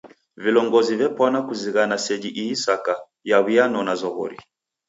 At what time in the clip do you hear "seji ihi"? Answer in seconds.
2.05-2.55